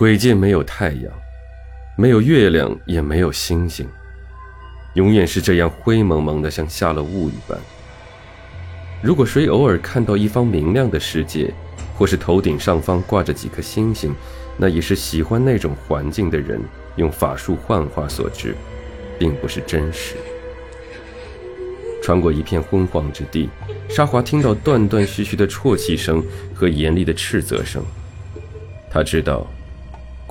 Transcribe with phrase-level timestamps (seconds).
[0.00, 1.12] 鬼界没有太阳，
[1.94, 3.86] 没有月亮，也没有星星，
[4.94, 7.58] 永远是这样灰蒙蒙的，像下了雾一般。
[9.02, 11.52] 如果谁偶尔看到一方明亮的世界，
[11.98, 14.14] 或是头顶上方挂着几颗星星，
[14.56, 16.58] 那也是喜欢那种环境的人
[16.96, 18.56] 用法术幻化所致，
[19.18, 20.14] 并不是真实。
[22.02, 23.50] 穿过一片昏黄之地，
[23.86, 26.24] 沙华听到断断续续的啜泣声
[26.54, 27.84] 和严厉的斥责声，
[28.90, 29.46] 他知道。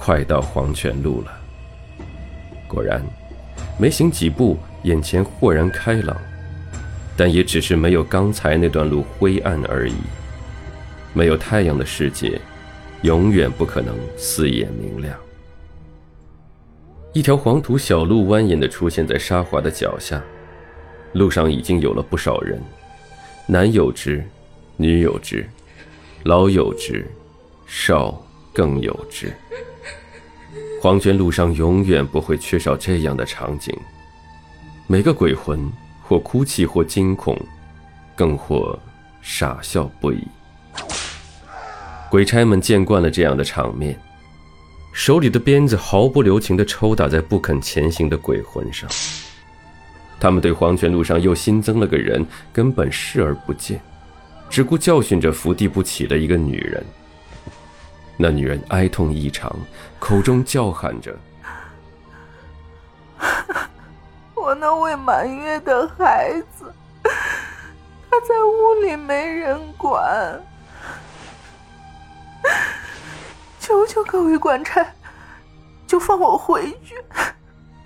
[0.01, 1.41] 快到黄泉路了。
[2.69, 3.03] 果然，
[3.77, 6.15] 没行几步，眼前豁然开朗，
[7.17, 9.95] 但也只是没有刚才那段路灰暗而已。
[11.13, 12.39] 没有太阳的世界，
[13.01, 15.13] 永远不可能四野明亮。
[17.11, 20.23] 一条黄土小路蜿蜒地出现在沙华的脚下，
[21.11, 22.57] 路上已经有了不少人，
[23.45, 24.23] 男有之，
[24.77, 25.45] 女有之，
[26.23, 27.05] 老有之，
[27.67, 28.17] 少
[28.53, 29.33] 更有之。
[30.81, 33.77] 黄泉路上永远不会缺少这样的场景。
[34.87, 35.69] 每个鬼魂
[36.01, 37.37] 或哭泣，或惊恐，
[38.15, 38.79] 更或
[39.21, 40.25] 傻笑不已。
[42.09, 43.99] 鬼差们见惯了这样的场面，
[44.93, 48.89] 手里的鞭子毫不留情地抽打在不肯前行的鬼魂上。
[50.17, 53.81] 他们对黄泉路上又新增了个人，根本视而不见，
[54.49, 56.81] 只顾教训着伏地不起的一个女人。
[58.21, 59.49] 那女人哀痛异常，
[59.97, 61.17] 口中叫喊着
[64.35, 66.65] ：“我那未满月的孩子，
[67.01, 70.37] 他在屋里没人管，
[73.57, 74.85] 求求各位官差，
[75.87, 77.01] 就放我回去，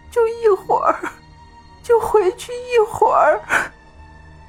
[0.09, 0.97] 就一会儿，
[1.83, 3.39] 就回去一会儿，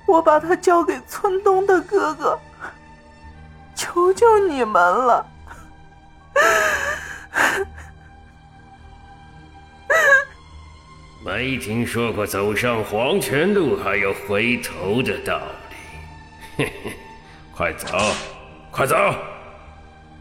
[0.06, 2.40] 我把他交给村东的哥哥，
[3.77, 5.27] 求求你们了。”
[11.25, 15.40] 没听说过走上黄泉路还有回头的道
[15.70, 15.77] 理。
[16.58, 16.92] 嘿嘿，
[17.51, 17.96] 快走，
[18.70, 18.95] 快走！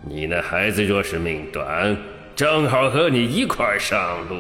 [0.02, 1.98] 你那孩子若是命短，
[2.34, 4.38] 正好和你一块上路。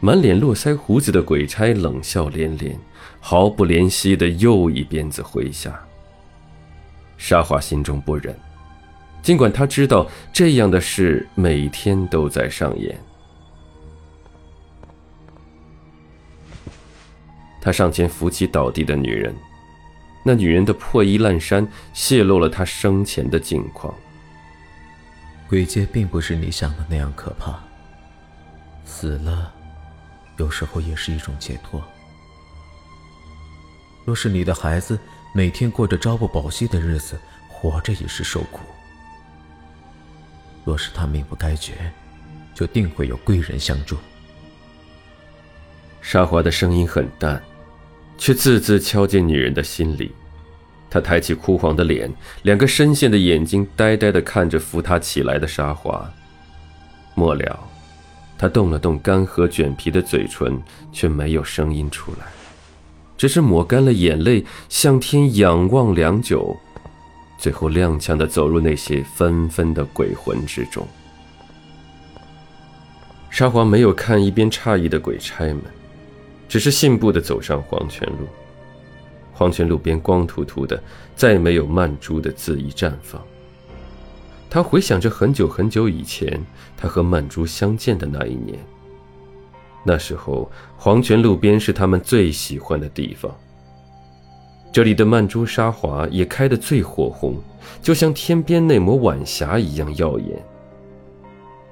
[0.00, 2.76] 满脸络腮胡子的鬼差冷笑连连，
[3.20, 5.80] 毫不怜惜的又一鞭子挥下。
[7.16, 8.36] 沙华心中不忍。
[9.22, 12.98] 尽管他知道这样的事每天都在上演，
[17.64, 19.34] 他上前扶起倒地的女人，
[20.22, 23.94] 那女人的破衣烂衫泄露了他生前的境况。
[25.48, 27.58] 鬼界并不是你想的那样可怕，
[28.84, 29.50] 死了，
[30.36, 31.82] 有时候也是一种解脱。
[34.04, 34.98] 若是你的孩子
[35.34, 38.60] 每天过着朝不保夕的日子，活着也是受苦。
[40.66, 41.72] 若是他命不该绝，
[42.54, 43.96] 就定会有贵人相助。
[46.02, 47.42] 沙华的声音很淡，
[48.16, 50.12] 却字字敲进女人的心里。
[50.90, 56.08] 她抬起枯黄的脸，两个深陷的眼睛呆呆地看着扶她起来的沙华。
[57.14, 57.58] 末了，
[58.38, 60.60] 她动了动干涸卷皮的嘴唇，
[60.92, 62.26] 却没有声音出来，
[63.16, 66.56] 只是抹干了眼泪，向天仰望良久。
[67.36, 70.86] 最后踉跄的走入那些纷纷的鬼魂之中。
[73.28, 75.60] 沙华没有看一边诧异的鬼差们，
[76.54, 78.28] 只是信步的走上黄泉路。
[79.32, 80.80] 黄泉路边光秃秃的，
[81.16, 83.20] 再没有曼珠的恣意绽放。
[84.48, 86.40] 他回想着很久很久以前，
[86.76, 88.56] 他和曼珠相见的那一年。
[89.82, 93.36] 那时候，黄泉路边是他们最喜欢的地方。
[94.72, 97.42] 这里的曼珠沙华也开得最火红，
[97.82, 100.40] 就像天边那抹晚霞一样耀眼。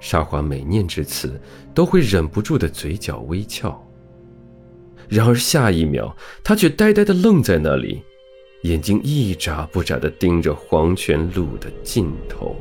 [0.00, 1.41] 沙华每念至此，
[1.72, 3.81] 都会忍不住的嘴角微翘。
[5.12, 8.00] 然而下一秒，他却呆呆地愣在那里，
[8.62, 12.56] 眼睛一眨不眨地盯着黄泉路的尽头。